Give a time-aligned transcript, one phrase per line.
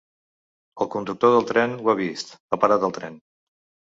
[0.85, 3.21] El conductor del tren, ho ha vist, ha parat el tren.